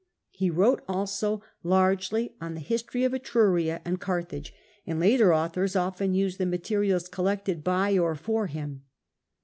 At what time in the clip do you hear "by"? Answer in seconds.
7.63-7.95